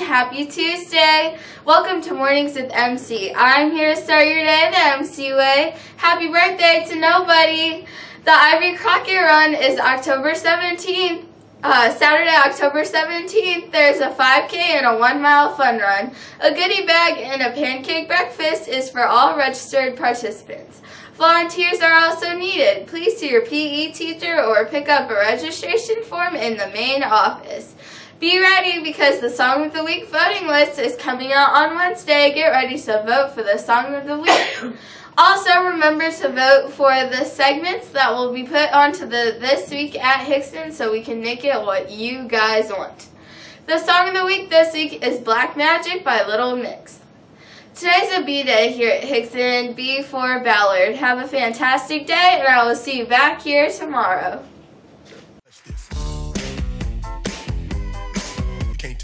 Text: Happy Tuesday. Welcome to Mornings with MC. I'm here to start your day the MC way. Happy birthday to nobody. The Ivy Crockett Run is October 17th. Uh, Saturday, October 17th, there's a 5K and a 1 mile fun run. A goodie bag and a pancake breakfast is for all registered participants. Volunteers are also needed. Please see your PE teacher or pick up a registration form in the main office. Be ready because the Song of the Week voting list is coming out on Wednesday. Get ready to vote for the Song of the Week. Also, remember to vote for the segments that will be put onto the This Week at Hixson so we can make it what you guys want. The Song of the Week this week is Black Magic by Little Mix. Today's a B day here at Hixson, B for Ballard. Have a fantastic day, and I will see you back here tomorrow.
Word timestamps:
Happy 0.00 0.44
Tuesday. 0.44 1.38
Welcome 1.64 2.00
to 2.02 2.14
Mornings 2.14 2.56
with 2.56 2.68
MC. 2.72 3.32
I'm 3.32 3.70
here 3.70 3.94
to 3.94 4.00
start 4.00 4.26
your 4.26 4.44
day 4.44 4.70
the 4.72 4.96
MC 4.98 5.32
way. 5.34 5.76
Happy 5.98 6.26
birthday 6.26 6.84
to 6.88 6.98
nobody. 6.98 7.86
The 8.24 8.32
Ivy 8.32 8.76
Crockett 8.76 9.22
Run 9.22 9.54
is 9.54 9.78
October 9.78 10.32
17th. 10.32 11.26
Uh, 11.62 11.94
Saturday, 11.94 12.34
October 12.34 12.82
17th, 12.82 13.70
there's 13.70 14.00
a 14.00 14.10
5K 14.10 14.54
and 14.54 14.86
a 14.86 14.98
1 14.98 15.22
mile 15.22 15.54
fun 15.54 15.78
run. 15.78 16.12
A 16.40 16.52
goodie 16.52 16.84
bag 16.84 17.18
and 17.18 17.40
a 17.40 17.52
pancake 17.52 18.08
breakfast 18.08 18.66
is 18.66 18.90
for 18.90 19.06
all 19.06 19.36
registered 19.38 19.96
participants. 19.96 20.82
Volunteers 21.14 21.80
are 21.80 21.92
also 21.92 22.36
needed. 22.36 22.88
Please 22.88 23.16
see 23.16 23.30
your 23.30 23.46
PE 23.46 23.92
teacher 23.92 24.42
or 24.42 24.66
pick 24.66 24.88
up 24.88 25.08
a 25.08 25.14
registration 25.14 26.02
form 26.02 26.34
in 26.34 26.56
the 26.56 26.66
main 26.68 27.04
office. 27.04 27.76
Be 28.22 28.38
ready 28.38 28.80
because 28.84 29.18
the 29.18 29.28
Song 29.28 29.64
of 29.64 29.72
the 29.72 29.82
Week 29.82 30.06
voting 30.06 30.46
list 30.46 30.78
is 30.78 30.94
coming 30.94 31.32
out 31.32 31.50
on 31.54 31.74
Wednesday. 31.74 32.32
Get 32.32 32.50
ready 32.50 32.78
to 32.78 33.02
vote 33.04 33.32
for 33.34 33.42
the 33.42 33.58
Song 33.58 33.96
of 33.96 34.06
the 34.06 34.16
Week. 34.16 34.76
Also, 35.18 35.64
remember 35.64 36.10
to 36.10 36.28
vote 36.30 36.70
for 36.72 36.90
the 36.90 37.24
segments 37.24 37.88
that 37.90 38.10
will 38.12 38.32
be 38.32 38.44
put 38.44 38.72
onto 38.72 39.00
the 39.00 39.36
This 39.40 39.70
Week 39.70 39.98
at 40.02 40.24
Hixson 40.24 40.72
so 40.72 40.90
we 40.90 41.02
can 41.02 41.20
make 41.20 41.44
it 41.44 41.60
what 41.60 41.90
you 41.90 42.26
guys 42.28 42.70
want. 42.70 43.08
The 43.66 43.78
Song 43.78 44.08
of 44.08 44.14
the 44.14 44.24
Week 44.24 44.48
this 44.48 44.72
week 44.72 45.04
is 45.04 45.18
Black 45.18 45.54
Magic 45.54 46.02
by 46.02 46.24
Little 46.24 46.56
Mix. 46.56 47.00
Today's 47.74 48.10
a 48.16 48.22
B 48.22 48.44
day 48.44 48.72
here 48.72 48.90
at 48.90 49.02
Hixson, 49.02 49.74
B 49.76 50.00
for 50.00 50.40
Ballard. 50.40 50.94
Have 50.94 51.18
a 51.18 51.28
fantastic 51.28 52.06
day, 52.06 52.38
and 52.38 52.48
I 52.48 52.64
will 52.64 52.76
see 52.76 52.98
you 52.98 53.04
back 53.04 53.42
here 53.42 53.68
tomorrow. 53.68 54.42